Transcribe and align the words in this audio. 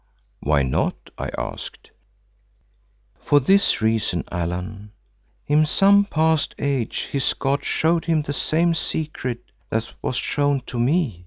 "Why 0.39 0.63
not?" 0.63 1.11
I 1.19 1.29
asked. 1.37 1.91
"For 3.19 3.39
this 3.39 3.83
reason, 3.83 4.23
Allan. 4.31 4.93
In 5.45 5.67
some 5.67 6.05
past 6.05 6.55
age 6.57 7.09
his 7.11 7.35
god 7.35 7.63
showed 7.63 8.05
him 8.05 8.23
the 8.23 8.33
same 8.33 8.73
secret 8.73 9.51
that 9.69 9.93
was 10.01 10.15
shown 10.15 10.61
to 10.61 10.79
me. 10.79 11.19